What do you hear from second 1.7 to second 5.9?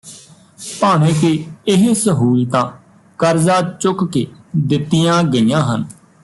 ਇਹ ਸਹੂਲਤਾਂ ਕਰਜ਼ਾ ਚੁੱਕ ਕੇ ਦਿੱਤੀਆਂ ਗਈਆਂ ਹਨ